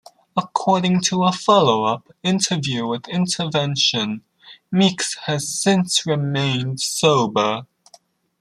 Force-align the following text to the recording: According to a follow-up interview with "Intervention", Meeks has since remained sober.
According 0.35 1.01
to 1.01 1.25
a 1.25 1.31
follow-up 1.31 2.11
interview 2.23 2.87
with 2.87 3.07
"Intervention", 3.07 4.23
Meeks 4.71 5.13
has 5.27 5.47
since 5.47 6.07
remained 6.07 6.79
sober. 6.81 7.67